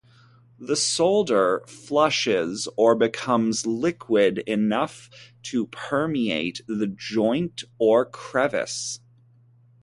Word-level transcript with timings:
The 0.57 0.75
solder 0.75 1.63
flushes 1.67 2.67
or 2.75 2.95
becomes 2.95 3.67
liquid 3.67 4.39
enough 4.47 5.11
to 5.43 5.67
permeate 5.67 6.59
the 6.67 6.87
joint 6.87 7.65
or 7.77 8.05
crevice. 8.07 8.99